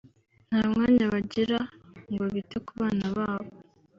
[0.49, 1.59] nta mwanya bagira
[2.11, 3.51] ngo bite ku bana babo